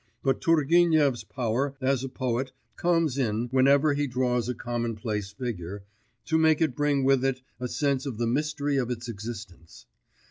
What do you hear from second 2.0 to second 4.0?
a poet comes in, whenever